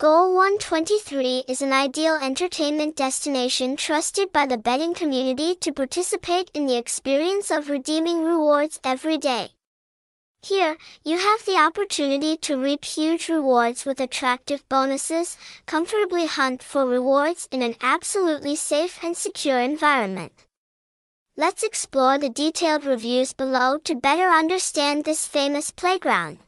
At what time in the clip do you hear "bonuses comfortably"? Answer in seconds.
14.70-16.24